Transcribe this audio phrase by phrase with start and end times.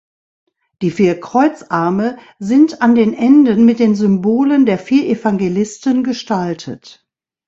[0.81, 7.05] Die vier Kreuzarme sind an den Enden mit den Symbolen der vier Evangelisten gestaltet.